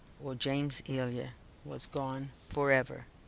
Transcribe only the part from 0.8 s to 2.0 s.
Elia) was